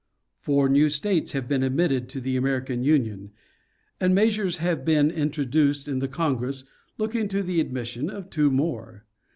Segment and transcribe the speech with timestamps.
[0.39, 3.33] Four new states have been admitted to the American Union,
[3.99, 6.63] and measures have been introduced in the Congress
[6.97, 9.05] looking to the admission of two more.